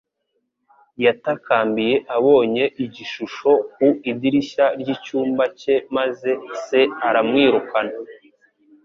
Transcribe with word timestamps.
Yatakambiye 1.05 1.95
abonye 2.15 2.63
igishusho 2.83 3.51
ku 3.73 3.87
idirishya 4.11 4.65
ry'icyumba 4.79 5.43
cye 5.59 5.75
maze 5.95 6.29
se 6.65 6.79
aramwirukana. 7.07 7.93